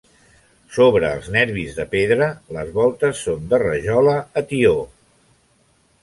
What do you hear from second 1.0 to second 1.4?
els